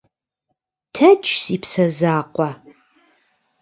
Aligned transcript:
Тэдж, 0.93 1.25
си 1.41 1.55
псэ 1.61 1.85
закъуэ. 1.97 2.49